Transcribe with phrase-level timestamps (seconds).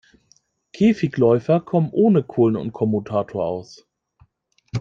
[0.73, 3.87] Käfigläufer kommen ohne Kohlen und Kommutator aus.